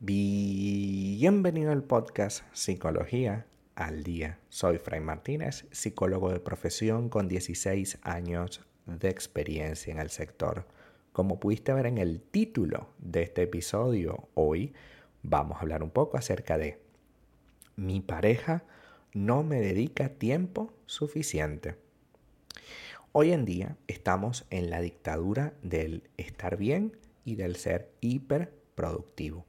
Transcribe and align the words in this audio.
Bienvenido 0.00 1.72
al 1.72 1.82
podcast 1.82 2.44
Psicología 2.52 3.46
al 3.74 4.04
Día. 4.04 4.38
Soy 4.48 4.78
Fray 4.78 5.00
Martínez, 5.00 5.66
psicólogo 5.72 6.30
de 6.30 6.38
profesión 6.38 7.08
con 7.08 7.26
16 7.26 7.98
años 8.02 8.64
de 8.86 9.08
experiencia 9.08 9.92
en 9.92 9.98
el 9.98 10.10
sector. 10.10 10.68
Como 11.12 11.40
pudiste 11.40 11.72
ver 11.72 11.86
en 11.86 11.98
el 11.98 12.20
título 12.20 12.90
de 12.98 13.22
este 13.22 13.42
episodio, 13.42 14.28
hoy 14.34 14.72
vamos 15.24 15.56
a 15.56 15.62
hablar 15.62 15.82
un 15.82 15.90
poco 15.90 16.16
acerca 16.16 16.58
de 16.58 16.78
mi 17.74 18.00
pareja 18.00 18.62
no 19.12 19.42
me 19.42 19.60
dedica 19.60 20.10
tiempo 20.10 20.72
suficiente. 20.86 21.74
Hoy 23.10 23.32
en 23.32 23.44
día 23.44 23.76
estamos 23.88 24.46
en 24.50 24.70
la 24.70 24.80
dictadura 24.80 25.54
del 25.64 26.08
estar 26.18 26.56
bien 26.56 26.96
y 27.24 27.34
del 27.34 27.56
ser 27.56 27.90
hiperproductivo. 28.00 29.47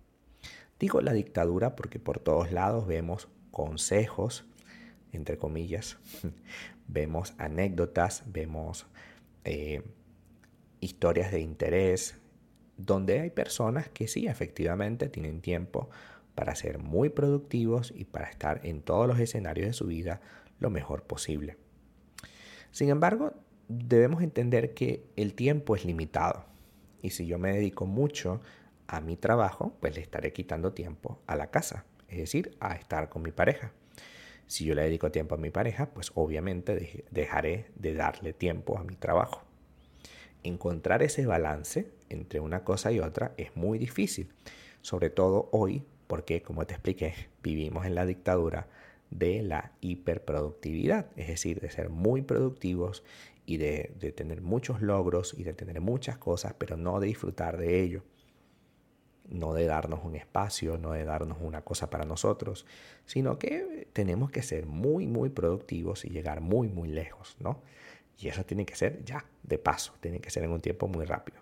Digo 0.80 1.02
la 1.02 1.14
dictadura 1.14 1.76
porque 1.76 2.00
por 2.00 2.20
todos 2.20 2.52
lados 2.52 2.88
vemos 2.88 3.28
consejos, 3.52 4.46
entre 5.12 5.38
comillas, 5.38 5.98
vemos 6.88 7.34
anécdotas, 7.38 8.24
vemos 8.28 8.88
eh, 9.44 9.84
historias 10.80 11.32
de 11.32 11.42
interés, 11.42 12.16
donde 12.78 13.20
hay 13.20 13.30
personas 13.30 13.90
que 13.90 14.08
sí, 14.08 14.28
efectivamente, 14.28 15.10
tienen 15.10 15.42
tiempo 15.42 15.90
para 16.34 16.56
ser 16.56 16.80
muy 16.80 17.10
productivos 17.10 17.94
y 17.94 18.06
para 18.06 18.30
estar 18.30 18.66
en 18.66 18.82
todos 18.82 19.08
los 19.08 19.20
escenarios 19.20 19.68
de 19.68 19.74
su 19.74 19.88
vida 19.88 20.22
lo 20.60 20.70
mejor 20.70 21.04
posible. 21.04 21.58
Sin 22.72 22.90
embargo, 22.90 23.34
debemos 23.68 24.24
entender 24.24 24.74
que 24.74 25.04
el 25.18 25.34
tiempo 25.34 25.76
es 25.76 25.84
limitado 25.84 26.46
y 27.02 27.10
si 27.10 27.28
yo 27.28 27.38
me 27.38 27.52
dedico 27.52 27.86
mucho 27.86 28.42
a 28.90 29.02
mi 29.02 29.16
trabajo, 29.18 29.78
pues 29.80 29.96
le 29.96 30.02
estaré 30.02 30.34
quitando 30.34 30.74
tiempo 30.74 31.22
a 31.28 31.36
la 31.36 31.52
casa, 31.52 31.86
es 32.08 32.18
decir, 32.18 32.58
a 32.60 32.74
estar 32.74 33.08
con 33.10 33.22
mi 33.22 33.32
pareja. 33.32 33.72
Si 34.48 34.66
yo 34.66 34.74
le 34.74 34.82
dedico 34.82 35.12
tiempo 35.12 35.36
a 35.36 35.38
mi 35.38 35.52
pareja, 35.52 35.92
pues 35.92 36.12
obviamente 36.16 37.06
dejaré 37.12 37.68
de 37.76 37.94
darle 37.94 38.34
tiempo 38.34 38.80
a 38.80 38.84
mi 38.84 38.96
trabajo. 38.96 39.44
Encontrar 40.42 41.04
ese 41.04 41.28
balance 41.28 41.92
entre 42.10 42.40
una 42.40 42.64
cosa 42.64 42.92
y 42.92 43.00
otra 43.00 43.34
es 43.38 43.56
muy 43.56 43.78
difícil, 43.78 44.34
sobre 44.82 45.12
todo 45.12 45.50
hoy, 45.52 45.86
porque 46.08 46.42
como 46.42 46.66
te 46.66 46.74
expliqué, 46.74 47.14
vivimos 47.44 47.86
en 47.86 47.94
la 47.94 48.08
dictadura 48.08 48.68
de 49.12 49.44
la 49.44 49.74
hiperproductividad, 49.82 51.12
es 51.16 51.28
decir, 51.28 51.60
de 51.60 51.70
ser 51.70 51.90
muy 51.90 52.24
productivos 52.24 53.04
y 53.46 53.58
de, 53.58 53.94
de 54.00 54.12
tener 54.12 54.42
muchos 54.42 54.82
logros 54.82 55.36
y 55.38 55.44
de 55.44 55.54
tener 55.54 55.80
muchas 55.80 56.18
cosas, 56.18 56.56
pero 56.58 56.76
no 56.76 57.00
de 57.00 57.08
disfrutar 57.08 57.58
de 57.58 57.82
ello 57.82 58.04
no 59.30 59.54
de 59.54 59.66
darnos 59.66 60.04
un 60.04 60.16
espacio, 60.16 60.78
no 60.78 60.92
de 60.92 61.06
darnos 61.06 61.38
una 61.42 61.62
cosa 61.62 61.90
para 61.90 62.06
nosotros, 62.06 62.66
sino 63.06 63.38
que 63.38 63.88
tenemos 63.94 64.32
que 64.32 64.42
ser 64.42 64.66
muy, 64.66 65.08
muy 65.08 65.30
productivos 65.30 66.06
y 66.06 66.10
llegar 66.10 66.42
muy, 66.42 66.68
muy 66.68 66.90
lejos, 66.90 67.38
¿no? 67.40 67.62
Y 68.18 68.28
eso 68.28 68.44
tiene 68.44 68.66
que 68.66 68.76
ser 68.76 69.04
ya, 69.06 69.26
de 69.44 69.58
paso, 69.58 69.94
tiene 70.02 70.20
que 70.20 70.30
ser 70.30 70.44
en 70.44 70.52
un 70.52 70.62
tiempo 70.62 70.88
muy 70.88 71.06
rápido. 71.06 71.40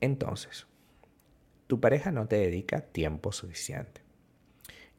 Entonces, 0.00 0.66
tu 1.66 1.80
pareja 1.80 2.12
no 2.12 2.28
te 2.28 2.36
dedica 2.36 2.80
tiempo 2.80 3.32
suficiente. 3.32 4.02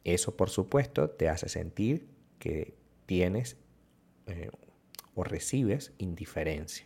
Eso, 0.03 0.35
por 0.35 0.49
supuesto, 0.49 1.09
te 1.09 1.29
hace 1.29 1.49
sentir 1.49 2.07
que 2.39 2.75
tienes 3.05 3.57
eh, 4.27 4.49
o 5.15 5.23
recibes 5.23 5.93
indiferencia. 5.97 6.85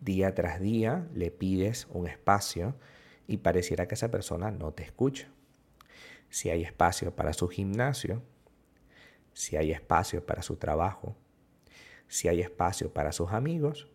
Día 0.00 0.34
tras 0.34 0.60
día 0.60 1.08
le 1.14 1.30
pides 1.30 1.86
un 1.90 2.06
espacio 2.06 2.76
y 3.26 3.38
pareciera 3.38 3.88
que 3.88 3.94
esa 3.94 4.10
persona 4.10 4.50
no 4.50 4.72
te 4.72 4.82
escucha. 4.82 5.28
Si 6.28 6.50
hay 6.50 6.62
espacio 6.62 7.14
para 7.14 7.32
su 7.32 7.48
gimnasio, 7.48 8.22
si 9.32 9.56
hay 9.56 9.72
espacio 9.72 10.24
para 10.24 10.42
su 10.42 10.56
trabajo, 10.56 11.16
si 12.08 12.28
hay 12.28 12.40
espacio 12.40 12.92
para 12.92 13.12
sus 13.12 13.32
amigos, 13.32 13.88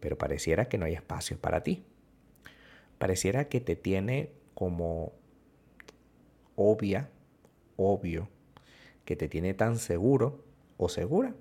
pero 0.00 0.18
pareciera 0.18 0.68
que 0.68 0.78
no 0.78 0.86
hay 0.86 0.94
espacio 0.94 1.38
para 1.38 1.62
ti. 1.62 1.84
Pareciera 2.98 3.48
que 3.48 3.60
te 3.60 3.76
tiene 3.76 4.32
como 4.54 5.12
obvia, 6.56 7.10
obvio, 7.76 8.28
que 9.04 9.16
te 9.16 9.28
tiene 9.28 9.54
tan 9.54 9.78
seguro 9.78 10.44
o 10.76 10.88
segura 10.88 11.34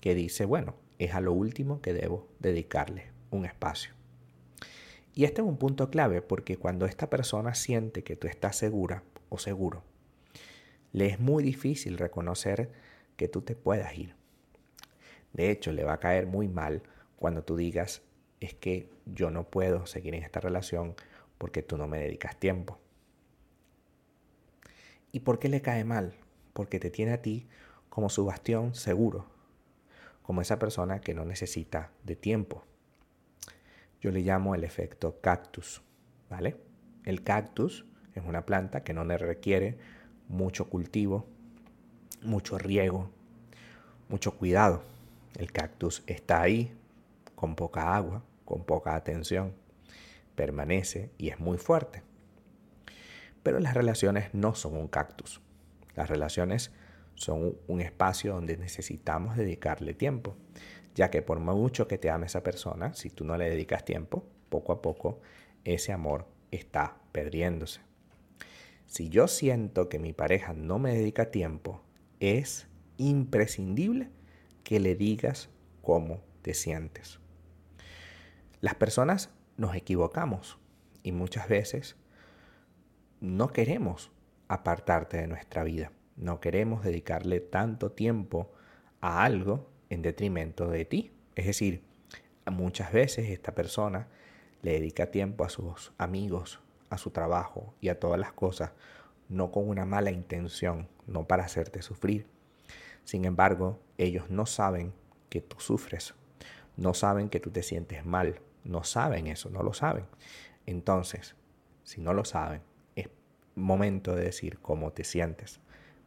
que 0.00 0.14
dice, 0.14 0.44
bueno, 0.44 0.74
es 0.98 1.14
a 1.14 1.20
lo 1.20 1.32
último 1.32 1.80
que 1.80 1.92
debo 1.92 2.28
dedicarle 2.40 3.12
un 3.30 3.44
espacio. 3.44 3.97
Y 5.18 5.24
este 5.24 5.42
es 5.42 5.48
un 5.48 5.56
punto 5.56 5.90
clave 5.90 6.22
porque 6.22 6.56
cuando 6.56 6.86
esta 6.86 7.10
persona 7.10 7.52
siente 7.56 8.04
que 8.04 8.14
tú 8.14 8.28
estás 8.28 8.54
segura 8.54 9.02
o 9.30 9.38
seguro, 9.38 9.82
le 10.92 11.06
es 11.06 11.18
muy 11.18 11.42
difícil 11.42 11.98
reconocer 11.98 12.70
que 13.16 13.26
tú 13.26 13.42
te 13.42 13.56
puedas 13.56 13.98
ir. 13.98 14.14
De 15.32 15.50
hecho, 15.50 15.72
le 15.72 15.82
va 15.82 15.94
a 15.94 15.98
caer 15.98 16.28
muy 16.28 16.46
mal 16.46 16.84
cuando 17.16 17.42
tú 17.42 17.56
digas, 17.56 18.02
es 18.38 18.54
que 18.54 18.90
yo 19.06 19.32
no 19.32 19.50
puedo 19.50 19.86
seguir 19.86 20.14
en 20.14 20.22
esta 20.22 20.38
relación 20.38 20.94
porque 21.36 21.64
tú 21.64 21.78
no 21.78 21.88
me 21.88 21.98
dedicas 21.98 22.38
tiempo. 22.38 22.78
¿Y 25.10 25.18
por 25.18 25.40
qué 25.40 25.48
le 25.48 25.62
cae 25.62 25.82
mal? 25.82 26.14
Porque 26.52 26.78
te 26.78 26.90
tiene 26.90 27.14
a 27.14 27.22
ti 27.22 27.48
como 27.88 28.08
su 28.08 28.24
bastión 28.24 28.76
seguro, 28.76 29.26
como 30.22 30.42
esa 30.42 30.60
persona 30.60 31.00
que 31.00 31.12
no 31.12 31.24
necesita 31.24 31.90
de 32.04 32.14
tiempo. 32.14 32.62
Yo 34.00 34.10
le 34.10 34.20
llamo 34.20 34.54
el 34.54 34.64
efecto 34.64 35.20
cactus, 35.20 35.82
¿vale? 36.30 36.56
El 37.04 37.22
cactus 37.22 37.84
es 38.14 38.24
una 38.24 38.46
planta 38.46 38.84
que 38.84 38.92
no 38.92 39.04
le 39.04 39.18
requiere 39.18 39.78
mucho 40.28 40.68
cultivo, 40.68 41.26
mucho 42.22 42.58
riego, 42.58 43.10
mucho 44.08 44.32
cuidado. 44.36 44.82
El 45.36 45.52
cactus 45.52 46.02
está 46.06 46.42
ahí 46.42 46.76
con 47.34 47.54
poca 47.54 47.94
agua, 47.94 48.22
con 48.44 48.64
poca 48.64 48.94
atención, 48.94 49.52
permanece 50.34 51.10
y 51.18 51.28
es 51.30 51.38
muy 51.38 51.58
fuerte. 51.58 52.02
Pero 53.42 53.60
las 53.60 53.74
relaciones 53.74 54.32
no 54.34 54.54
son 54.54 54.76
un 54.76 54.88
cactus. 54.88 55.40
Las 55.94 56.08
relaciones 56.08 56.70
son 57.18 57.58
un 57.66 57.80
espacio 57.80 58.32
donde 58.32 58.56
necesitamos 58.56 59.36
dedicarle 59.36 59.92
tiempo 59.92 60.36
ya 60.98 61.12
que 61.12 61.22
por 61.22 61.38
mucho 61.38 61.86
que 61.86 61.96
te 61.96 62.10
ame 62.10 62.26
esa 62.26 62.42
persona, 62.42 62.92
si 62.92 63.08
tú 63.08 63.24
no 63.24 63.38
le 63.38 63.48
dedicas 63.48 63.84
tiempo, 63.84 64.24
poco 64.48 64.72
a 64.72 64.82
poco 64.82 65.20
ese 65.62 65.92
amor 65.92 66.26
está 66.50 66.96
perdiéndose. 67.12 67.82
Si 68.86 69.08
yo 69.08 69.28
siento 69.28 69.88
que 69.88 70.00
mi 70.00 70.12
pareja 70.12 70.54
no 70.54 70.80
me 70.80 70.92
dedica 70.92 71.30
tiempo, 71.30 71.84
es 72.18 72.66
imprescindible 72.96 74.10
que 74.64 74.80
le 74.80 74.96
digas 74.96 75.50
cómo 75.82 76.20
te 76.42 76.52
sientes. 76.52 77.20
Las 78.60 78.74
personas 78.74 79.30
nos 79.56 79.76
equivocamos 79.76 80.58
y 81.04 81.12
muchas 81.12 81.48
veces 81.48 81.94
no 83.20 83.52
queremos 83.52 84.10
apartarte 84.48 85.16
de 85.18 85.28
nuestra 85.28 85.62
vida, 85.62 85.92
no 86.18 86.40
queremos 86.40 86.84
dedicarle 86.84 87.40
tanto 87.40 87.92
tiempo 87.92 88.50
a 89.00 89.24
algo 89.24 89.68
en 89.88 90.02
detrimento 90.02 90.68
de 90.68 90.84
ti. 90.84 91.12
Es 91.34 91.46
decir, 91.46 91.82
muchas 92.50 92.92
veces 92.92 93.30
esta 93.30 93.54
persona 93.54 94.08
le 94.62 94.72
dedica 94.72 95.10
tiempo 95.10 95.44
a 95.44 95.48
sus 95.48 95.92
amigos, 95.98 96.60
a 96.90 96.98
su 96.98 97.10
trabajo 97.10 97.74
y 97.80 97.88
a 97.88 98.00
todas 98.00 98.18
las 98.18 98.32
cosas, 98.32 98.72
no 99.28 99.52
con 99.52 99.68
una 99.68 99.84
mala 99.84 100.10
intención, 100.10 100.88
no 101.06 101.26
para 101.26 101.44
hacerte 101.44 101.82
sufrir. 101.82 102.26
Sin 103.04 103.24
embargo, 103.24 103.78
ellos 103.96 104.28
no 104.30 104.46
saben 104.46 104.92
que 105.28 105.40
tú 105.40 105.60
sufres, 105.60 106.14
no 106.76 106.94
saben 106.94 107.28
que 107.28 107.40
tú 107.40 107.50
te 107.50 107.62
sientes 107.62 108.04
mal, 108.04 108.40
no 108.64 108.84
saben 108.84 109.26
eso, 109.26 109.50
no 109.50 109.62
lo 109.62 109.72
saben. 109.72 110.06
Entonces, 110.66 111.36
si 111.84 112.00
no 112.00 112.12
lo 112.12 112.24
saben, 112.24 112.62
es 112.96 113.08
momento 113.54 114.14
de 114.14 114.24
decir 114.24 114.58
cómo 114.58 114.92
te 114.92 115.04
sientes. 115.04 115.60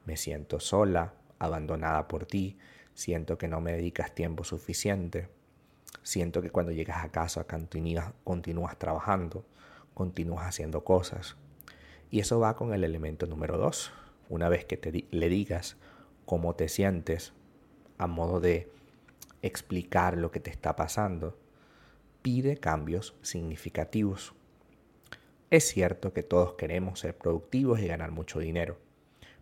Me 0.05 0.17
siento 0.17 0.59
sola, 0.59 1.13
abandonada 1.37 2.07
por 2.07 2.25
ti, 2.25 2.57
siento 2.93 3.37
que 3.37 3.47
no 3.47 3.61
me 3.61 3.73
dedicas 3.73 4.13
tiempo 4.13 4.43
suficiente, 4.43 5.29
siento 6.03 6.41
que 6.41 6.49
cuando 6.49 6.71
llegas 6.71 7.03
a 7.03 7.09
casa 7.09 7.45
continúas, 7.45 8.13
continúas 8.23 8.77
trabajando, 8.77 9.45
continúas 9.93 10.45
haciendo 10.45 10.83
cosas. 10.83 11.35
Y 12.09 12.19
eso 12.19 12.39
va 12.39 12.55
con 12.55 12.73
el 12.73 12.83
elemento 12.83 13.25
número 13.25 13.57
dos. 13.57 13.91
Una 14.29 14.49
vez 14.49 14.65
que 14.65 14.77
te, 14.77 15.05
le 15.11 15.29
digas 15.29 15.77
cómo 16.25 16.55
te 16.55 16.67
sientes 16.69 17.33
a 17.97 18.07
modo 18.07 18.39
de 18.39 18.71
explicar 19.41 20.17
lo 20.17 20.31
que 20.31 20.39
te 20.39 20.49
está 20.49 20.75
pasando, 20.75 21.37
pide 22.21 22.57
cambios 22.57 23.15
significativos. 23.21 24.33
Es 25.49 25.67
cierto 25.67 26.13
que 26.13 26.23
todos 26.23 26.53
queremos 26.53 26.99
ser 26.99 27.17
productivos 27.17 27.79
y 27.79 27.87
ganar 27.87 28.11
mucho 28.11 28.39
dinero 28.39 28.77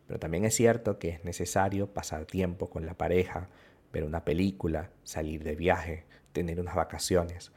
pero 0.09 0.19
también 0.19 0.43
es 0.43 0.55
cierto 0.55 0.97
que 0.97 1.09
es 1.09 1.23
necesario 1.23 1.93
pasar 1.93 2.25
tiempo 2.25 2.67
con 2.67 2.83
la 2.83 2.95
pareja, 2.95 3.47
ver 3.93 4.03
una 4.03 4.25
película, 4.25 4.89
salir 5.03 5.43
de 5.43 5.55
viaje, 5.55 6.03
tener 6.31 6.59
unas 6.59 6.73
vacaciones. 6.73 7.51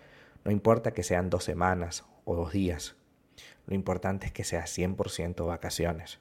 No 0.45 0.51
importa 0.51 0.93
que 0.93 1.03
sean 1.03 1.31
dos 1.31 1.45
semanas 1.45 2.05
o 2.27 2.37
dos 2.37 2.53
días. 2.53 2.95
Lo 3.67 3.75
importante 3.75 4.27
es 4.27 4.33
que 4.33 4.45
sea 4.45 4.65
100% 4.65 5.47
vacaciones. 5.47 6.21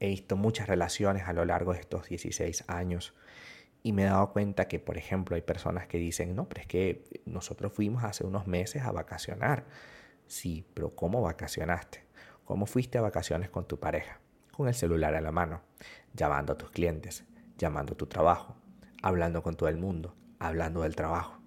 He 0.00 0.08
visto 0.08 0.36
muchas 0.36 0.68
relaciones 0.68 1.26
a 1.26 1.32
lo 1.32 1.46
largo 1.46 1.72
de 1.72 1.80
estos 1.80 2.10
16 2.10 2.64
años 2.68 3.14
y 3.82 3.92
me 3.92 4.02
he 4.02 4.04
dado 4.04 4.34
cuenta 4.34 4.68
que, 4.68 4.78
por 4.78 4.98
ejemplo, 4.98 5.34
hay 5.34 5.40
personas 5.40 5.86
que 5.86 5.96
dicen, 5.96 6.36
no, 6.36 6.46
pero 6.46 6.60
es 6.60 6.66
que 6.66 7.04
nosotros 7.24 7.72
fuimos 7.72 8.04
hace 8.04 8.26
unos 8.26 8.46
meses 8.46 8.82
a 8.82 8.92
vacacionar. 8.92 9.64
Sí, 10.26 10.66
pero 10.74 10.94
¿cómo 10.94 11.22
vacacionaste? 11.22 12.04
¿Cómo 12.44 12.66
fuiste 12.66 12.98
a 12.98 13.00
vacaciones 13.00 13.48
con 13.48 13.66
tu 13.66 13.80
pareja? 13.80 14.20
Con 14.58 14.66
el 14.66 14.74
celular 14.74 15.14
a 15.14 15.20
la 15.20 15.30
mano, 15.30 15.62
llamando 16.14 16.52
a 16.52 16.58
tus 16.58 16.72
clientes, 16.72 17.24
llamando 17.58 17.92
a 17.92 17.96
tu 17.96 18.06
trabajo, 18.06 18.56
hablando 19.04 19.40
con 19.40 19.54
todo 19.54 19.68
el 19.68 19.76
mundo, 19.76 20.16
hablando 20.40 20.82
del 20.82 20.96
trabajo. 20.96 21.38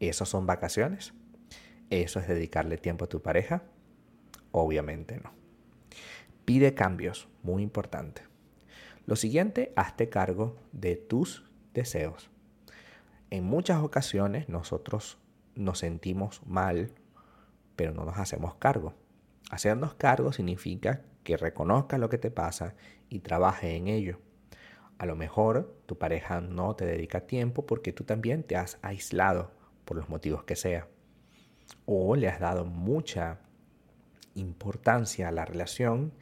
¿Eso 0.00 0.26
son 0.26 0.44
vacaciones? 0.44 1.14
¿Eso 1.88 2.20
es 2.20 2.28
dedicarle 2.28 2.76
tiempo 2.76 3.06
a 3.06 3.08
tu 3.08 3.22
pareja? 3.22 3.62
Obviamente 4.50 5.18
no. 5.24 5.32
Pide 6.44 6.74
cambios, 6.74 7.26
muy 7.42 7.62
importante. 7.62 8.20
Lo 9.06 9.16
siguiente, 9.16 9.72
hazte 9.74 10.10
cargo 10.10 10.58
de 10.72 10.96
tus 10.96 11.50
deseos. 11.72 12.28
En 13.30 13.44
muchas 13.44 13.82
ocasiones 13.82 14.50
nosotros 14.50 15.16
nos 15.54 15.78
sentimos 15.78 16.42
mal, 16.44 16.92
pero 17.76 17.94
no 17.94 18.04
nos 18.04 18.18
hacemos 18.18 18.56
cargo. 18.56 18.92
Hacernos 19.50 19.94
cargo 19.94 20.32
significa 20.32 21.00
que 21.22 21.36
reconozcas 21.36 22.00
lo 22.00 22.08
que 22.08 22.18
te 22.18 22.30
pasa 22.30 22.74
y 23.08 23.20
trabaje 23.20 23.76
en 23.76 23.88
ello. 23.88 24.18
A 24.98 25.06
lo 25.06 25.16
mejor 25.16 25.76
tu 25.86 25.98
pareja 25.98 26.40
no 26.40 26.76
te 26.76 26.84
dedica 26.84 27.26
tiempo 27.26 27.66
porque 27.66 27.92
tú 27.92 28.04
también 28.04 28.44
te 28.44 28.56
has 28.56 28.78
aislado 28.82 29.50
por 29.84 29.96
los 29.96 30.08
motivos 30.08 30.44
que 30.44 30.56
sea. 30.56 30.88
O 31.86 32.16
le 32.16 32.28
has 32.28 32.40
dado 32.40 32.64
mucha 32.64 33.40
importancia 34.34 35.28
a 35.28 35.32
la 35.32 35.44
relación 35.44 36.12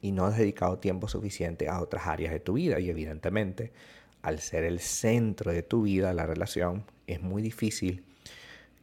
y 0.00 0.12
no 0.12 0.26
has 0.26 0.36
dedicado 0.36 0.78
tiempo 0.78 1.08
suficiente 1.08 1.68
a 1.68 1.80
otras 1.80 2.06
áreas 2.06 2.32
de 2.32 2.40
tu 2.40 2.54
vida. 2.54 2.78
Y 2.78 2.90
evidentemente, 2.90 3.72
al 4.22 4.40
ser 4.40 4.64
el 4.64 4.80
centro 4.80 5.52
de 5.52 5.62
tu 5.62 5.82
vida, 5.82 6.12
la 6.12 6.26
relación, 6.26 6.84
es 7.06 7.22
muy 7.22 7.42
difícil 7.42 8.04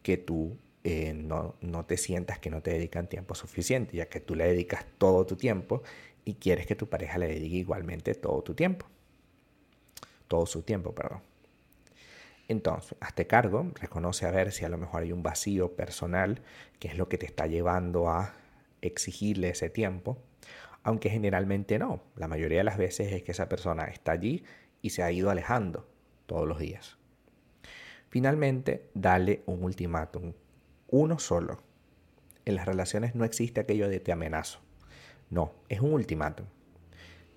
que 0.01 0.17
tú 0.17 0.57
eh, 0.83 1.13
no, 1.13 1.56
no 1.62 1.85
te 1.85 1.97
sientas 1.97 2.39
que 2.39 2.50
no 2.50 2.62
te 2.62 2.71
dedican 2.71 3.07
tiempo 3.07 3.35
suficiente, 3.35 3.95
ya 3.95 4.09
que 4.09 4.19
tú 4.19 4.35
le 4.35 4.45
dedicas 4.45 4.85
todo 4.97 5.25
tu 5.25 5.35
tiempo 5.35 5.81
y 6.25 6.35
quieres 6.35 6.68
que 6.68 6.75
tu 6.75 6.89
pareja 6.89 7.18
le 7.18 7.27
dedique 7.27 7.57
igualmente 7.57 8.13
todo 8.15 8.41
tu 8.41 8.53
tiempo. 8.53 8.85
Todo 10.27 10.45
su 10.45 10.63
tiempo, 10.63 10.94
perdón. 10.94 11.21
Entonces, 12.47 12.97
hazte 13.00 13.27
cargo, 13.27 13.71
reconoce 13.80 14.25
a 14.25 14.31
ver 14.31 14.51
si 14.51 14.65
a 14.65 14.69
lo 14.69 14.77
mejor 14.77 15.03
hay 15.03 15.12
un 15.12 15.24
vacío 15.24 15.75
personal, 15.75 16.41
que 16.80 16.89
es 16.89 16.97
lo 16.97 17.07
que 17.07 17.18
te 17.18 17.25
está 17.25 17.47
llevando 17.47 18.09
a 18.09 18.33
exigirle 18.81 19.50
ese 19.50 19.69
tiempo, 19.69 20.18
aunque 20.83 21.09
generalmente 21.09 21.80
no. 21.80 22.03
La 22.18 22.27
mayoría 22.27 22.59
de 22.59 22.63
las 22.65 22.77
veces 22.77 23.13
es 23.13 23.24
que 23.24 23.31
esa 23.31 23.47
persona 23.47 23.85
está 23.85 24.12
allí 24.12 24.44
y 24.81 24.89
se 24.89 25.03
ha 25.03 25.12
ido 25.12 25.30
alejando 25.30 25.88
todos 26.25 26.47
los 26.47 26.59
días. 26.59 26.97
Finalmente, 28.09 28.89
dale 28.94 29.44
un 29.45 29.63
ultimátum, 29.63 30.33
uno 30.94 31.18
solo. 31.18 31.57
En 32.45 32.56
las 32.56 32.68
relaciones 32.68 33.16
no 33.16 33.25
existe 33.25 33.60
aquello 33.60 33.90
de 33.90 34.00
te 34.00 34.12
amenazo. 34.12 34.60
No, 35.31 35.51
es 35.68 35.80
un 35.80 35.92
ultimátum. 35.92 36.45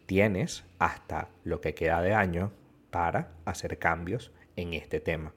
Tienes 0.04 0.64
hasta 0.78 1.30
lo 1.42 1.62
que 1.62 1.74
queda 1.74 2.02
de 2.02 2.12
año 2.12 2.52
para 2.90 3.32
hacer 3.46 3.78
cambios 3.78 4.30
en 4.56 4.74
este 4.74 5.00
tema. 5.00 5.32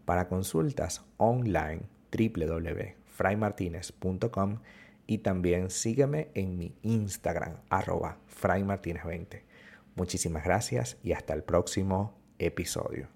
Para 0.06 0.28
consultas 0.28 1.04
online, 1.18 1.82
www.fraymartinez.com 2.10 4.60
y 5.06 5.18
también 5.18 5.68
sígueme 5.68 6.30
en 6.34 6.56
mi 6.56 6.74
Instagram, 6.82 7.58
arroba 7.68 8.16
fraymartinez20. 8.40 9.42
Muchísimas 9.94 10.44
gracias 10.44 10.96
y 11.02 11.12
hasta 11.12 11.34
el 11.34 11.42
próximo 11.42 12.21
episodio. 12.38 13.06